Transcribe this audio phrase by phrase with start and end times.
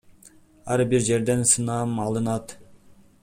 [0.75, 2.57] Ар бир жерден сынам алынат.